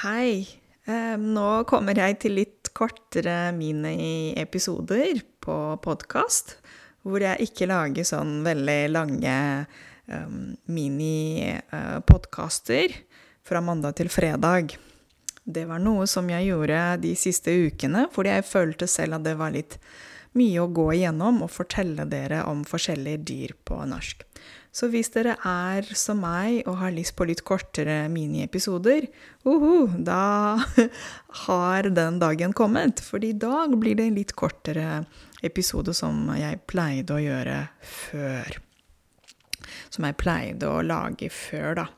Hei. 0.00 0.48
Eh, 0.88 1.20
Nå 1.20 1.68
kommer 1.68 1.92
jeg 1.92 2.14
til 2.22 2.32
litt 2.38 2.70
kortere 2.72 3.52
mini-episoder 3.52 5.20
på 5.44 5.76
podkast, 5.84 6.56
hvor 7.04 7.20
jeg 7.20 7.36
ikke 7.44 7.68
lager 7.68 8.00
sånn 8.08 8.40
veldig 8.46 8.88
lange 8.94 9.34
mini-podkaster 10.72 12.88
fra 13.44 13.60
mandag 13.60 14.00
til 14.00 14.08
fredag. 14.08 14.72
Det 15.44 15.68
var 15.68 15.76
noe 15.84 16.08
som 16.08 16.24
jeg 16.32 16.48
gjorde 16.48 16.96
de 17.04 17.12
siste 17.20 17.52
ukene, 17.68 18.08
fordi 18.14 18.30
jeg 18.38 18.48
følte 18.48 18.88
selv 18.88 19.18
at 19.18 19.26
det 19.28 19.36
var 19.36 19.52
litt 19.52 19.76
mye 20.32 20.64
å 20.64 20.72
gå 20.72 20.96
igjennom 20.96 21.44
og 21.44 21.52
fortelle 21.52 22.08
dere 22.08 22.48
om 22.48 22.64
forskjellige 22.64 23.20
dyr 23.28 23.52
på 23.68 23.84
norsk. 23.92 24.24
Så 24.70 24.86
hvis 24.92 25.10
dere 25.10 25.34
er 25.46 25.86
som 25.98 26.20
meg 26.22 26.62
og 26.70 26.76
har 26.78 26.92
lyst 26.94 27.16
på 27.18 27.26
litt 27.26 27.42
kortere 27.46 28.04
miniepisoder, 28.12 29.08
uhu, 29.42 29.88
da 30.06 30.62
har 31.46 31.90
den 31.90 32.20
dagen 32.22 32.54
kommet. 32.54 33.02
For 33.02 33.22
i 33.26 33.32
dag 33.34 33.74
blir 33.80 33.98
det 33.98 34.06
en 34.06 34.18
litt 34.20 34.36
kortere 34.38 35.02
episode 35.42 35.94
som 35.96 36.28
jeg 36.38 36.62
pleide 36.70 37.16
å 37.16 37.22
gjøre 37.22 37.58
før. 37.82 38.60
Som 39.90 40.06
jeg 40.06 40.18
pleide 40.20 40.70
å 40.70 40.84
lage 40.86 41.32
før, 41.34 41.82
da. 41.82 41.88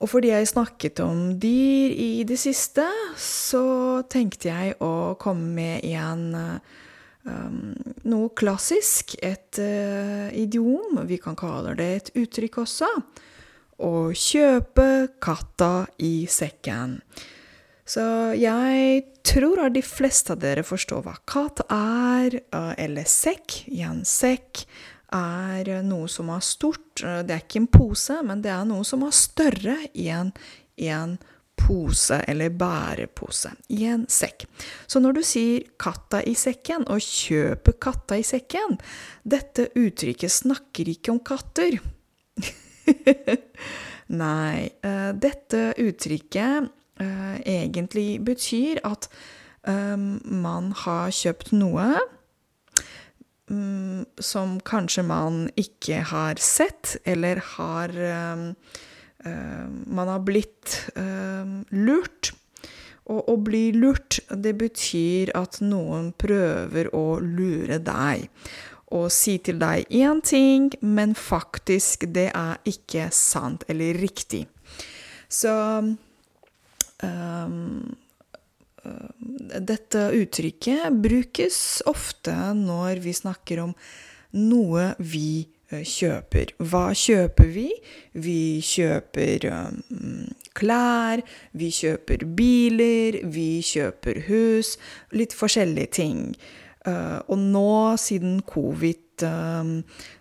Og 0.00 0.10
fordi 0.12 0.32
jeg 0.32 0.48
snakket 0.48 1.00
om 1.04 1.20
dyr 1.40 1.92
i 1.92 2.24
det 2.28 2.36
siste, 2.40 2.84
så 3.20 4.02
tenkte 4.12 4.50
jeg 4.50 4.74
å 4.84 5.16
komme 5.20 5.52
med 5.56 5.86
en 5.88 6.26
um, 6.36 6.58
noe 7.26 8.32
klassisk, 8.38 9.16
et 9.22 9.58
uh, 9.60 10.28
idiom. 10.36 11.00
Vi 11.08 11.18
kan 11.22 11.36
kalle 11.38 11.74
det 11.78 11.88
et 11.94 12.12
uttrykk 12.22 12.60
også. 12.64 12.90
Å 13.82 13.92
kjøpe 14.16 14.88
katta 15.22 15.86
i 16.02 16.26
sekken. 16.30 17.00
Så 17.86 18.02
jeg 18.34 19.02
tror 19.26 19.66
at 19.66 19.76
de 19.76 19.82
fleste 19.84 20.34
av 20.34 20.40
dere 20.42 20.64
forstår 20.66 21.04
hva 21.06 21.16
katt 21.28 21.62
er, 21.68 22.40
uh, 22.54 22.74
eller 22.78 23.08
sekk. 23.10 23.62
I 23.70 23.84
en 23.86 24.04
sekk 24.06 24.64
er 25.14 25.70
noe 25.86 26.08
som 26.10 26.32
er 26.34 26.42
stort. 26.42 26.98
Det 26.98 27.32
er 27.32 27.42
ikke 27.44 27.62
en 27.62 27.70
pose, 27.70 28.18
men 28.26 28.42
det 28.42 28.52
er 28.54 28.66
noe 28.68 28.86
som 28.86 29.04
er 29.06 29.14
større 29.14 29.78
i 29.94 30.08
en, 30.14 30.32
i 30.82 30.90
en 30.90 31.18
eller 32.28 32.50
bærepose. 32.50 33.50
I 33.68 33.84
en 33.90 34.06
sekk. 34.08 34.46
Så 34.86 35.00
når 35.00 35.12
du 35.12 35.22
sier 35.22 35.62
'katta 35.78 36.22
i 36.22 36.34
sekken' 36.34 36.88
og 36.88 37.00
'kjøper 37.00 37.72
katta 37.80 38.16
i 38.16 38.22
sekken', 38.22 38.78
dette 39.24 39.70
uttrykket 39.74 40.30
snakker 40.30 40.88
ikke 40.88 41.12
om 41.12 41.20
katter. 41.20 41.78
Nei, 44.08 44.70
uh, 44.84 45.12
dette 45.12 45.74
uttrykket 45.78 46.68
uh, 47.00 47.36
egentlig 47.44 48.24
betyr 48.24 48.78
at 48.84 49.08
um, 49.66 50.20
man 50.24 50.72
har 50.72 51.10
kjøpt 51.10 51.52
noe 51.52 51.98
um, 53.50 54.04
som 54.20 54.60
kanskje 54.60 55.02
man 55.02 55.50
ikke 55.56 56.04
har 56.12 56.38
sett, 56.38 56.96
eller 57.04 57.42
har 57.56 57.90
Man 59.24 60.10
har 60.10 60.20
blitt 60.26 60.90
lurt. 61.70 62.32
Og 63.06 63.28
å 63.30 63.36
bli 63.38 63.70
lurt, 63.70 64.18
det 64.34 64.56
betyr 64.58 65.30
at 65.38 65.60
noen 65.62 66.10
prøver 66.18 66.90
å 66.94 67.18
lure 67.22 67.78
deg. 67.78 68.26
Og 68.94 69.06
si 69.14 69.36
til 69.42 69.60
deg 69.62 69.86
én 69.94 70.22
ting, 70.26 70.72
men 70.82 71.14
faktisk 71.18 72.08
det 72.14 72.28
er 72.34 72.58
ikke 72.66 73.08
sant 73.14 73.64
eller 73.70 73.98
riktig. 73.98 74.44
Så 75.30 75.52
um, 77.02 77.94
dette 79.70 80.04
uttrykket 80.14 80.98
brukes 81.02 81.58
ofte 81.90 82.34
når 82.58 83.02
vi 83.02 83.14
snakker 83.14 83.64
om 83.64 83.74
noe 84.36 84.92
vi 84.98 85.46
kjøper. 85.70 86.52
Hva 86.62 86.90
kjøper 86.96 87.48
vi? 87.50 87.70
Vi 88.14 88.60
kjøper 88.64 89.48
um, 89.50 90.28
klær, 90.56 91.22
vi 91.52 91.70
kjøper 91.74 92.26
biler, 92.38 93.20
vi 93.24 93.48
kjøper 93.66 94.22
hus. 94.28 94.76
Litt 95.16 95.34
forskjellige 95.36 95.92
ting. 95.98 96.22
Uh, 96.86 97.18
og 97.26 97.38
nå, 97.42 97.96
siden 97.98 98.40
covid, 98.46 99.02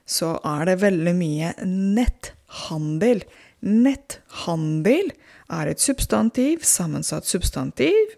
så 0.07 0.27
er 0.47 0.61
det 0.69 0.77
veldig 0.79 1.11
mye 1.17 1.49
netthandel. 1.67 3.25
Netthandel 3.59 5.09
er 5.51 5.67
et 5.67 5.83
substantiv, 5.83 6.63
sammensatt 6.63 7.27
substantiv 7.27 8.15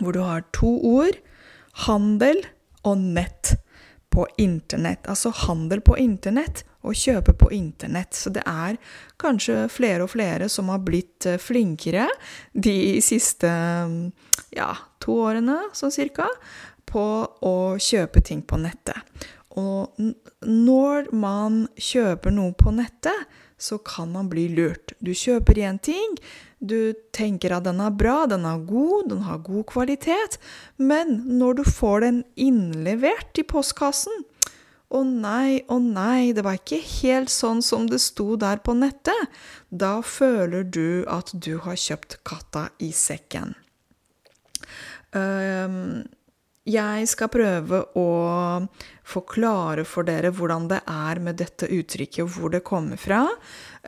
hvor 0.00 0.16
du 0.16 0.22
har 0.24 0.44
to 0.56 0.70
ord 0.86 1.18
handel 1.86 2.40
og 2.88 2.98
nett 2.98 3.54
på 4.10 4.26
internett. 4.42 5.06
Altså 5.08 5.32
handel 5.46 5.82
på 5.86 5.96
internett 5.98 6.64
og 6.86 6.96
kjøpe 6.96 7.34
på 7.38 7.50
internett. 7.54 8.16
Så 8.16 8.32
det 8.34 8.42
er 8.48 8.78
kanskje 9.20 9.68
flere 9.72 10.06
og 10.06 10.12
flere 10.14 10.48
som 10.52 10.70
har 10.72 10.82
blitt 10.84 11.28
flinkere 11.42 12.08
de 12.52 12.98
siste 13.04 13.50
ja, 14.56 14.70
to 15.02 15.18
årene, 15.28 15.60
sånn 15.76 15.94
cirka, 15.94 16.28
på 16.90 17.04
å 17.46 17.56
kjøpe 17.78 18.22
ting 18.26 18.42
på 18.42 18.58
nettet. 18.58 18.98
Og 19.58 19.98
når 20.46 21.10
man 21.14 21.64
kjøper 21.78 22.34
noe 22.34 22.54
på 22.58 22.72
nettet, 22.74 23.26
så 23.60 23.76
kan 23.84 24.12
man 24.14 24.30
bli 24.30 24.48
lurt. 24.54 24.94
Du 25.04 25.12
kjøper 25.14 25.58
én 25.66 25.78
ting, 25.82 26.16
du 26.60 26.92
tenker 27.16 27.56
at 27.56 27.64
den 27.64 27.80
er 27.80 27.92
bra, 27.92 28.26
den 28.28 28.44
er 28.48 28.60
god, 28.68 29.08
den 29.10 29.24
har 29.24 29.40
god 29.44 29.64
kvalitet, 29.72 30.36
men 30.76 31.22
når 31.40 31.60
du 31.60 31.64
får 31.68 32.04
den 32.04 32.20
innlevert 32.36 33.40
i 33.40 33.46
postkassen 33.48 34.24
å 34.90 35.04
nei, 35.06 35.62
å 35.70 35.78
nei, 35.78 36.32
det 36.34 36.42
var 36.42 36.58
ikke 36.58 36.80
helt 36.82 37.30
sånn 37.30 37.62
som 37.62 37.86
det 37.90 38.00
sto 38.02 38.34
der 38.40 38.58
på 38.64 38.74
nettet. 38.74 39.30
Da 39.70 40.00
føler 40.02 40.64
du 40.66 41.06
at 41.06 41.30
du 41.30 41.60
har 41.62 41.78
kjøpt 41.78 42.18
katta 42.26 42.68
i 42.82 42.90
sekken. 42.94 43.54
Um, 45.14 46.06
jeg 46.68 47.08
skal 47.08 47.30
prøve 47.32 47.78
å 47.96 48.10
forklare 49.08 49.84
for 49.88 50.04
dere 50.04 50.32
hvordan 50.34 50.68
det 50.68 50.82
er 50.84 51.20
med 51.24 51.38
dette 51.40 51.70
uttrykket, 51.72 52.20
og 52.26 52.34
hvor 52.34 52.52
det 52.52 52.60
kommer 52.66 53.00
fra. 53.00 53.24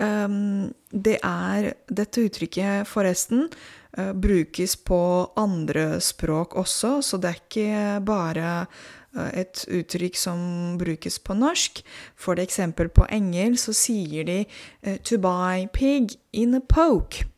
Um, 0.00 0.72
det 0.88 1.18
er 1.20 1.74
Dette 1.88 2.24
uttrykket, 2.24 2.88
forresten, 2.88 3.44
uh, 3.98 4.12
brukes 4.16 4.76
på 4.76 5.02
andre 5.36 6.00
språk 6.00 6.56
også, 6.56 7.02
så 7.04 7.20
det 7.20 7.28
er 7.28 7.42
ikke 7.42 8.00
bare 8.08 8.50
uh, 8.64 9.30
et 9.36 9.66
uttrykk 9.68 10.16
som 10.16 10.78
brukes 10.80 11.20
på 11.20 11.36
norsk. 11.36 11.84
For 12.16 12.40
eksempel 12.40 12.88
på 12.88 13.04
engelsk 13.12 13.68
så 13.68 13.76
sier 13.84 14.24
de 14.24 14.42
uh, 14.86 14.96
'to 14.96 15.20
buy 15.20 15.68
pig 15.72 16.16
in 16.32 16.54
a 16.54 16.60
poke'. 16.60 17.28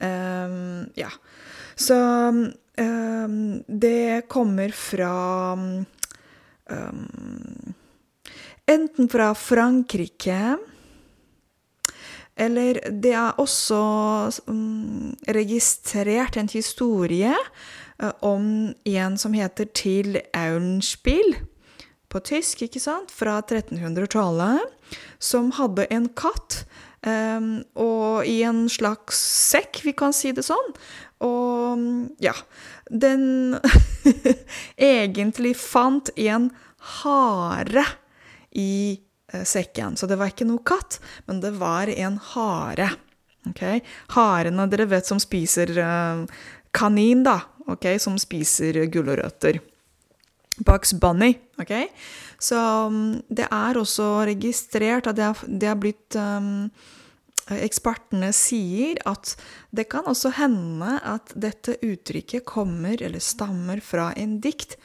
Um, 0.00 0.90
ja. 0.94 1.10
Så 1.76 1.94
det 2.78 4.28
kommer 4.30 4.70
fra 4.70 5.52
um, 6.70 7.74
Enten 8.68 9.08
fra 9.08 9.34
Frankrike 9.34 10.56
Eller 12.36 12.78
det 13.02 13.14
er 13.18 13.40
også 13.40 13.80
um, 14.46 15.16
registrert 15.26 16.36
en 16.36 16.50
historie 16.52 17.34
uh, 18.02 18.12
om 18.22 18.74
en 18.84 19.18
som 19.18 19.34
heter 19.34 19.72
Til 19.74 20.20
Auenspiel, 20.36 21.34
på 22.08 22.20
tysk, 22.24 22.62
ikke 22.62 22.80
sant, 22.80 23.10
fra 23.12 23.40
1300-tallet, 23.42 24.62
som 25.18 25.50
hadde 25.58 25.88
en 25.92 26.06
katt. 26.16 26.62
Um, 27.06 27.60
og 27.78 28.26
i 28.26 28.40
en 28.42 28.64
slags 28.72 29.18
sekk, 29.52 29.82
vi 29.86 29.94
kan 29.96 30.14
si 30.16 30.32
det 30.34 30.42
sånn. 30.46 30.72
Og 31.22 31.82
ja 32.22 32.34
Den 32.90 33.56
egentlig 34.76 35.56
fant 35.58 36.10
en 36.18 36.50
hare 37.02 37.84
i 38.50 38.98
sekken. 39.28 39.96
Så 39.96 40.06
det 40.08 40.18
var 40.18 40.32
ikke 40.32 40.46
noe 40.48 40.62
katt, 40.66 40.98
men 41.26 41.42
det 41.42 41.52
var 41.60 41.90
en 41.92 42.18
hare. 42.32 42.90
Okay? 43.50 43.82
Harene 44.14 44.66
dere 44.70 44.88
vet 44.88 45.08
som 45.08 45.20
spiser 45.22 45.74
uh, 45.78 46.24
kanin, 46.76 47.24
da. 47.26 47.40
Okay? 47.68 48.00
Som 48.02 48.18
spiser 48.20 48.80
gulrøtter. 48.92 49.60
Bugs 50.58 50.92
Bunny. 50.92 51.34
Okay? 51.60 51.88
Så 52.38 52.58
um, 52.86 53.18
det 53.28 53.48
er 53.50 53.78
også 53.78 54.06
registrert 54.28 55.10
at 55.10 55.18
det 55.18 55.68
har, 55.68 55.80
blitt 55.80 56.18
um, 56.18 56.68
Ekspertene 57.48 58.28
sier 58.36 58.98
at 59.08 59.32
det 59.72 59.86
kan 59.88 60.04
også 60.10 60.34
hende 60.36 60.98
at 61.00 61.32
dette 61.32 61.78
uttrykket 61.80 62.44
kommer 62.44 63.00
eller 63.00 63.22
stammer 63.24 63.80
fra 63.80 64.10
en 64.20 64.36
dikt, 64.44 64.76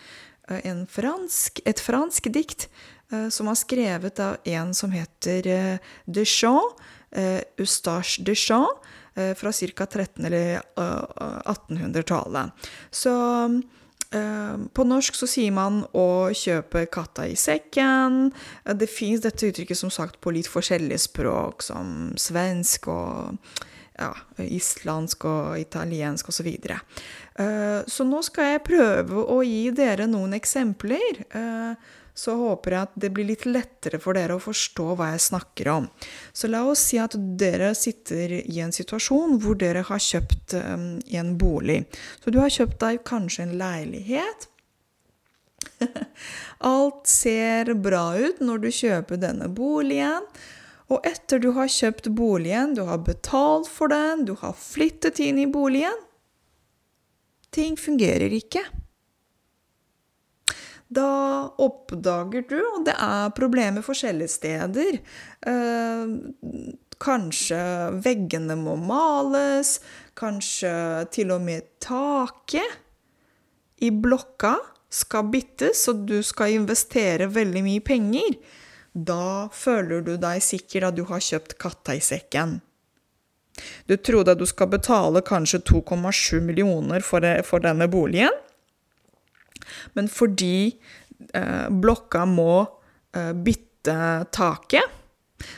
en 0.47 0.85
fransk, 0.87 1.59
et 1.67 1.81
fransk 1.83 2.29
dikt 2.31 2.69
som 3.35 3.51
er 3.51 3.59
skrevet 3.59 4.21
av 4.23 4.47
en 4.47 4.71
som 4.73 4.95
heter 4.95 5.49
Deschamps, 6.07 6.79
Eustache 7.59 8.23
Deschamps, 8.23 8.79
fra 9.13 9.51
ca. 9.51 9.85
1300- 9.85 10.25
eller 10.25 10.61
1800-tallet. 10.79 12.51
Så 12.91 13.11
på 14.13 14.85
norsk 14.85 15.15
så 15.17 15.27
sier 15.29 15.51
man 15.51 15.83
'å 15.93 16.29
kjøpe 16.29 16.85
katta 16.91 17.25
i 17.27 17.35
sekken'. 17.35 18.31
Det 18.63 18.89
fins 18.89 19.21
dette 19.21 19.47
uttrykket 19.49 19.77
som 19.77 19.89
sagt 19.89 20.21
på 20.21 20.31
litt 20.31 20.47
forskjellige 20.47 20.99
språk, 20.99 21.63
som 21.63 22.13
svensk 22.17 22.87
og 22.87 23.37
ja, 23.99 24.13
islandsk 24.37 25.25
og 25.25 25.59
italiensk 25.59 26.29
osv. 26.29 26.33
Så, 26.33 26.43
videre. 26.43 26.79
så 27.87 28.03
nå 28.03 28.21
skal 28.21 28.43
jeg 28.43 28.63
prøve 28.63 29.25
å 29.25 29.41
gi 29.45 29.69
dere 29.71 30.07
noen 30.07 30.33
eksempler 30.33 31.21
så 32.13 32.35
håper 32.37 32.75
jeg 32.75 32.87
at 32.87 32.95
det 33.05 33.09
blir 33.15 33.27
litt 33.27 33.45
lettere 33.49 33.99
for 34.01 34.17
dere 34.17 34.37
å 34.37 34.41
forstå 34.41 34.85
hva 34.93 35.09
jeg 35.13 35.23
snakker 35.25 35.69
om. 35.73 35.87
Så 36.33 36.49
la 36.51 36.61
oss 36.69 36.85
si 36.91 36.99
at 37.01 37.17
dere 37.39 37.73
sitter 37.77 38.37
i 38.41 38.59
en 38.61 38.73
situasjon 38.75 39.39
hvor 39.41 39.57
dere 39.59 39.81
har 39.87 40.01
kjøpt 40.01 40.55
um, 40.61 40.87
en 41.01 41.35
bolig. 41.41 41.83
Så 42.21 42.33
du 42.33 42.39
har 42.43 42.53
kjøpt 42.53 42.79
deg 42.83 43.01
kanskje 43.09 43.47
en 43.47 43.55
leilighet. 43.61 44.49
Alt 46.73 47.09
ser 47.09 47.73
bra 47.81 48.11
ut 48.19 48.43
når 48.43 48.65
du 48.65 48.69
kjøper 48.69 49.21
denne 49.21 49.49
boligen. 49.49 50.29
Og 50.93 51.01
etter 51.07 51.41
du 51.41 51.49
har 51.55 51.71
kjøpt 51.71 52.11
boligen, 52.13 52.75
du 52.77 52.83
har 52.85 53.01
betalt 53.01 53.69
for 53.71 53.89
den, 53.89 54.27
du 54.27 54.35
har 54.37 54.53
flyttet 54.59 55.21
inn 55.23 55.39
i 55.41 55.49
boligen 55.49 55.95
Ting 57.53 57.75
fungerer 57.77 58.33
ikke 58.33 58.63
da 60.95 61.49
oppdager 61.61 62.45
du, 62.49 62.59
og 62.75 62.85
det 62.87 62.95
er 62.95 63.33
problemer 63.37 63.85
forskjellige 63.85 64.35
steder 64.37 64.97
eh, 64.97 66.03
Kanskje 67.03 67.59
veggene 68.05 68.55
må 68.55 68.77
males, 68.79 69.79
kanskje 70.15 70.71
til 71.11 71.33
og 71.35 71.41
med 71.43 71.65
taket 71.83 72.77
i 73.83 73.89
blokka 73.91 74.53
skal 74.93 75.27
byttes, 75.33 75.81
og 75.91 76.05
du 76.07 76.19
skal 76.23 76.53
investere 76.61 77.27
veldig 77.33 77.63
mye 77.65 77.83
penger. 77.83 78.37
Da 78.93 79.49
føler 79.51 80.05
du 80.05 80.13
deg 80.21 80.43
sikker 80.45 80.87
at 80.87 80.95
du 80.95 81.03
har 81.09 81.23
kjøpt 81.23 81.57
katta 81.59 81.97
i 81.97 82.03
sekken. 82.03 82.61
Du 83.89 83.97
trodde 83.97 84.33
at 84.33 84.41
du 84.41 84.45
skal 84.49 84.69
betale 84.71 85.21
kanskje 85.25 85.61
2,7 85.67 86.39
millioner 86.45 87.03
for, 87.05 87.25
for 87.45 87.63
denne 87.65 87.89
boligen. 87.89 88.33
Men 89.97 90.09
fordi 90.11 90.73
eh, 91.33 91.69
blokka 91.69 92.25
må 92.29 92.63
eh, 93.15 93.31
bytte 93.33 93.97
taket, 94.31 94.99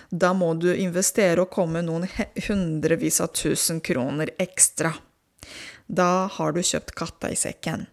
da 0.10 0.32
må 0.34 0.54
du 0.58 0.72
investere 0.74 1.44
og 1.44 1.52
komme 1.54 1.84
noen 1.86 2.08
hundrevis 2.48 3.20
av 3.22 3.34
tusen 3.38 3.82
kroner 3.86 4.32
ekstra. 4.42 4.94
Da 5.86 6.26
har 6.32 6.56
du 6.56 6.64
kjøpt 6.66 6.96
katta 6.98 7.30
i 7.30 7.38
sekken. 7.38 7.86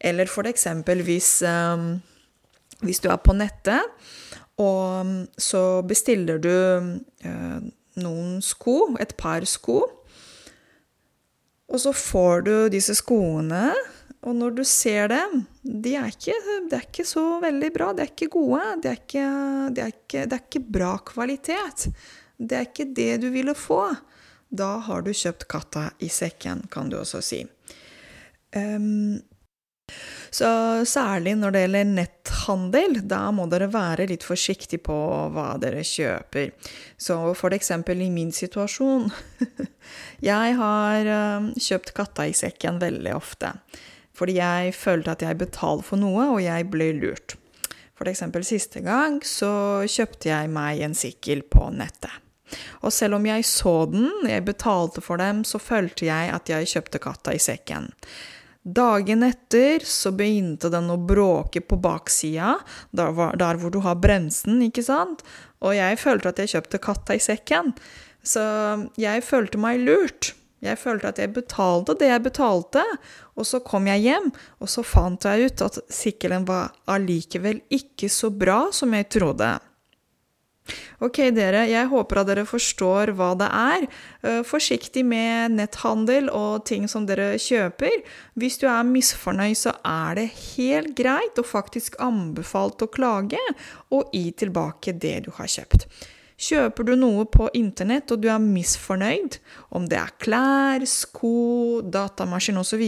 Eller 0.00 0.30
for 0.32 0.48
eksempel 0.48 1.04
hvis, 1.04 1.42
eh, 1.44 1.84
hvis 2.80 3.02
du 3.04 3.10
er 3.12 3.20
på 3.20 3.36
nettet, 3.36 3.84
og 4.60 5.06
mm, 5.06 5.20
så 5.40 5.82
bestiller 5.88 6.40
du 6.40 6.52
eh, 6.52 7.60
noen 8.00 8.40
sko, 8.44 8.94
et 9.00 9.16
par 9.20 9.44
sko, 9.48 9.82
og 11.70 11.78
så 11.78 11.92
får 11.94 12.44
du 12.48 12.54
disse 12.72 12.96
skoene 12.98 13.70
og 14.20 14.36
når 14.36 14.56
du 14.58 14.64
ser 14.68 15.08
dem, 15.08 15.44
de 15.64 15.94
er 15.96 16.10
ikke, 16.12 16.34
de 16.68 16.76
er 16.76 16.84
ikke 16.84 17.06
så 17.08 17.24
veldig 17.40 17.70
bra. 17.72 17.92
De 17.96 18.04
er 18.04 18.10
ikke 18.10 18.28
gode. 18.34 18.60
Det 18.84 18.90
er 18.92 18.98
de 19.72 19.84
er 19.86 19.94
det 20.28 20.36
er 20.36 20.42
ikke 20.42 20.60
bra 20.76 20.92
kvalitet. 21.08 21.86
Det 22.36 22.58
er 22.58 22.68
ikke 22.68 22.90
det 22.96 23.14
du 23.22 23.30
ville 23.32 23.56
få. 23.56 23.80
Da 24.50 24.74
har 24.84 25.06
du 25.06 25.12
kjøpt 25.14 25.46
katta 25.48 25.88
i 26.04 26.10
sekken, 26.12 26.66
kan 26.72 26.90
du 26.90 26.98
også 27.00 27.22
si. 27.24 27.44
Um, 28.56 29.20
så 30.30 30.48
særlig 30.86 31.34
når 31.38 31.54
det 31.54 31.62
gjelder 31.64 31.88
netthandel, 31.88 32.98
da 33.10 33.22
må 33.34 33.46
dere 33.50 33.70
være 33.72 34.08
litt 34.10 34.26
forsiktige 34.26 34.82
på 34.84 34.96
hva 35.34 35.54
dere 35.62 35.82
kjøper. 35.86 36.52
Så 37.00 37.16
for 37.38 37.56
eksempel 37.56 38.02
i 38.04 38.10
min 38.12 38.34
situasjon 38.34 39.08
Jeg 40.30 40.58
har 40.60 41.10
um, 41.40 41.50
kjøpt 41.56 41.94
katta 41.96 42.28
i 42.28 42.36
sekken 42.36 42.82
veldig 42.82 43.16
ofte. 43.16 43.54
Fordi 44.20 44.36
jeg 44.36 44.74
følte 44.76 45.14
at 45.14 45.22
jeg 45.24 45.40
betalte 45.40 45.86
for 45.88 46.00
noe, 46.00 46.26
og 46.34 46.42
jeg 46.44 46.68
ble 46.68 46.92
lurt. 46.98 47.38
For 47.96 48.08
eksempel 48.08 48.44
siste 48.44 48.82
gang 48.84 49.18
så 49.24 49.52
kjøpte 49.88 50.28
jeg 50.28 50.50
meg 50.52 50.82
en 50.84 50.96
sykkel 50.96 51.42
på 51.48 51.70
nettet. 51.72 52.12
Og 52.82 52.92
selv 52.92 53.18
om 53.18 53.26
jeg 53.28 53.44
så 53.46 53.74
den, 53.88 54.08
jeg 54.26 54.44
betalte 54.44 55.02
for 55.04 55.20
dem, 55.20 55.44
så 55.46 55.60
følte 55.62 56.08
jeg 56.08 56.32
at 56.34 56.50
jeg 56.50 56.68
kjøpte 56.72 57.00
katta 57.02 57.34
i 57.36 57.42
sekken. 57.42 57.90
Dagen 58.60 59.22
etter 59.24 59.84
så 59.88 60.12
begynte 60.12 60.68
den 60.72 60.90
å 60.92 60.98
bråke 61.00 61.62
på 61.64 61.78
baksida, 61.80 62.58
der, 62.92 63.14
der 63.40 63.60
hvor 63.60 63.72
du 63.72 63.80
har 63.84 64.00
bremsen, 64.02 64.60
ikke 64.66 64.84
sant? 64.84 65.24
Og 65.64 65.76
jeg 65.76 66.00
følte 66.00 66.32
at 66.32 66.42
jeg 66.42 66.52
kjøpte 66.56 66.82
katta 66.82 67.16
i 67.16 67.22
sekken. 67.22 67.72
Så 68.20 68.42
jeg 69.00 69.24
følte 69.24 69.60
meg 69.60 69.80
lurt. 69.86 70.34
Jeg 70.60 70.76
følte 70.80 71.08
at 71.08 71.20
jeg 71.22 71.32
betalte 71.32 71.96
det 71.96 72.10
jeg 72.10 72.24
betalte, 72.24 72.84
og 73.36 73.48
så 73.48 73.62
kom 73.64 73.88
jeg 73.88 74.04
hjem, 74.04 74.28
og 74.60 74.68
så 74.68 74.84
fant 74.84 75.24
jeg 75.24 75.48
ut 75.48 75.64
at 75.64 75.80
sykkelen 75.88 76.44
var 76.48 76.74
allikevel 76.90 77.62
ikke 77.72 78.10
så 78.12 78.32
bra 78.32 78.66
som 78.76 78.92
jeg 78.96 79.08
trodde. 79.16 79.54
Ok, 81.00 81.18
dere, 81.34 81.64
jeg 81.70 81.88
håper 81.90 82.20
at 82.20 82.28
dere 82.28 82.44
forstår 82.46 83.14
hva 83.16 83.30
det 83.40 83.48
er. 83.56 83.86
Uh, 84.22 84.40
forsiktig 84.46 85.02
med 85.08 85.56
netthandel 85.56 86.28
og 86.34 86.66
ting 86.68 86.86
som 86.90 87.08
dere 87.08 87.32
kjøper. 87.40 88.02
Hvis 88.38 88.60
du 88.60 88.68
er 88.70 88.86
misfornøyd, 88.86 89.56
så 89.58 89.74
er 89.86 90.20
det 90.20 90.28
helt 90.52 90.94
greit 90.98 91.40
og 91.40 91.48
faktisk 91.48 91.98
anbefalt 92.04 92.84
å 92.84 92.90
klage 92.92 93.40
og 93.90 94.12
gi 94.14 94.28
tilbake 94.44 94.94
det 95.00 95.16
du 95.26 95.32
har 95.40 95.50
kjøpt. 95.50 95.88
Kjøper 96.40 96.86
du 96.88 96.94
noe 96.96 97.26
på 97.28 97.50
internett 97.56 98.10
og 98.14 98.22
du 98.22 98.30
er 98.32 98.40
misfornøyd, 98.40 99.36
om 99.76 99.84
det 99.90 99.98
er 100.00 100.14
klær, 100.22 100.86
sko, 100.88 101.82
datamaskin 101.84 102.60
osv., 102.60 102.84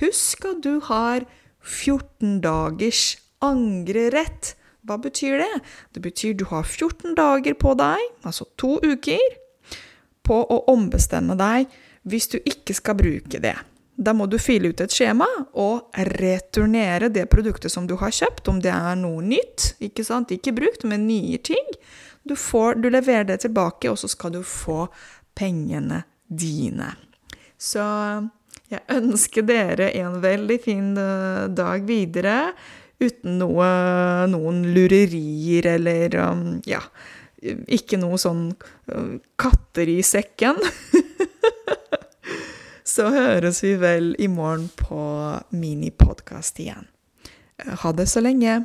husk 0.00 0.46
at 0.48 0.62
du 0.64 0.78
har 0.88 1.26
14 1.60 2.40
dagers 2.44 3.02
angrerett. 3.44 4.54
Hva 4.88 4.96
betyr 4.98 5.42
det? 5.44 5.60
Det 5.94 6.02
betyr 6.02 6.32
du 6.34 6.46
har 6.50 6.64
14 6.64 7.12
dager 7.18 7.54
på 7.60 7.74
deg, 7.78 8.00
altså 8.24 8.48
to 8.58 8.78
uker, 8.82 9.36
på 10.22 10.38
å 10.40 10.62
ombestemme 10.72 11.36
deg 11.38 11.68
hvis 12.08 12.30
du 12.32 12.38
ikke 12.40 12.74
skal 12.74 12.98
bruke 12.98 13.42
det. 13.42 13.54
Da 14.02 14.14
må 14.16 14.24
du 14.26 14.38
fylle 14.40 14.72
ut 14.72 14.80
et 14.80 14.94
skjema 14.94 15.26
og 15.60 15.92
returnere 16.08 17.10
det 17.12 17.28
produktet 17.30 17.70
som 17.70 17.84
du 17.86 17.94
har 18.00 18.14
kjøpt, 18.14 18.48
om 18.48 18.62
det 18.64 18.72
er 18.72 18.96
noe 18.98 19.20
nytt, 19.22 19.74
ikke 19.84 20.06
sant, 20.06 20.32
ikke 20.32 20.54
brukt, 20.56 20.86
men 20.88 21.04
nye 21.06 21.38
ting. 21.44 21.68
Du, 22.22 22.36
får, 22.38 22.78
du 22.82 22.90
leverer 22.90 23.26
det 23.28 23.40
tilbake, 23.46 23.90
og 23.90 23.98
så 23.98 24.10
skal 24.10 24.36
du 24.36 24.42
få 24.46 24.86
pengene 25.38 26.02
dine. 26.28 26.92
Så 27.58 27.82
jeg 28.72 28.82
ønsker 28.92 29.46
dere 29.46 29.90
en 30.00 30.20
veldig 30.22 30.58
fin 30.62 30.92
eh, 30.98 31.48
dag 31.52 31.84
videre 31.88 32.52
uten 33.02 33.40
noe, 33.40 33.66
noen 34.30 34.62
lurerier 34.74 35.66
eller 35.74 36.14
um, 36.22 36.44
ja, 36.68 36.80
ikke 37.42 37.98
noe 37.98 38.18
sånn 38.20 38.52
uh, 38.54 39.16
katter 39.40 39.90
i 39.90 39.98
sekken. 40.06 40.60
Så 42.92 43.08
høres 43.14 43.62
vi 43.64 43.72
vel 43.80 44.10
i 44.20 44.26
morgen 44.28 44.66
på 44.76 45.00
minipodkast 45.54 46.58
igjen. 46.60 46.84
Ha 47.82 47.92
det 47.96 48.08
så 48.10 48.20
lenge. 48.20 48.58